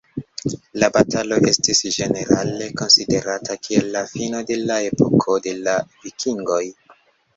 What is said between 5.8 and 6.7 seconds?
Vikingoj.